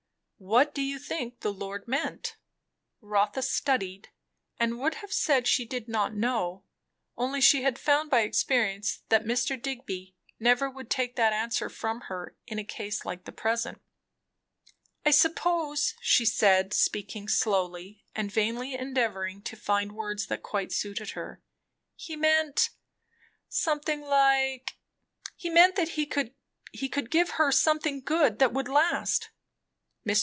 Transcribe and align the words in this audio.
"What 0.41 0.73
do 0.73 0.81
you 0.81 0.97
think 0.97 1.41
the 1.41 1.53
Lord 1.53 1.87
meant?" 1.87 2.35
Rotha 2.99 3.43
studied, 3.43 4.09
and 4.59 4.79
would 4.79 4.95
have 4.95 5.13
said 5.13 5.45
she 5.47 5.65
"did 5.65 5.87
not 5.87 6.15
know," 6.15 6.63
only 7.15 7.39
she 7.41 7.61
had 7.61 7.77
found 7.77 8.09
by 8.09 8.21
experience 8.21 9.03
that 9.09 9.23
Mr. 9.23 9.55
Digby 9.61 10.15
never 10.39 10.67
would 10.67 10.89
take 10.89 11.15
that 11.15 11.31
answer 11.31 11.69
from 11.69 12.01
her 12.09 12.35
in 12.47 12.57
a 12.57 12.63
case 12.63 13.05
like 13.05 13.25
the 13.25 13.31
present. 13.31 13.83
"I 15.05 15.11
suppose," 15.11 15.93
she 16.01 16.25
said, 16.25 16.73
speaking 16.73 17.27
slowly, 17.27 18.03
and 18.15 18.31
vainly 18.31 18.73
endeavouring 18.73 19.43
to 19.43 19.55
find 19.55 19.91
words 19.91 20.25
that 20.25 20.41
quite 20.41 20.71
suited 20.71 21.11
her, 21.11 21.39
"he 21.95 22.15
meant 22.15 22.71
something 23.47 24.01
like 24.01 24.73
He 25.35 25.51
meant, 25.51 25.75
that 25.75 25.89
he 25.89 26.07
could 26.07 26.33
give 27.11 27.29
her 27.33 27.51
something 27.51 28.01
good, 28.01 28.39
that 28.39 28.53
would 28.53 28.67
last." 28.67 29.29
Mr. 29.29 29.31